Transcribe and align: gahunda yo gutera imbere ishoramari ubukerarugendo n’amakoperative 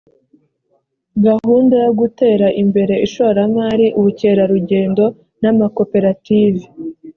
gahunda 1.25 1.75
yo 1.85 1.91
gutera 1.99 2.47
imbere 2.61 2.93
ishoramari 3.05 3.85
ubukerarugendo 3.99 5.03
n’amakoperative 5.41 6.63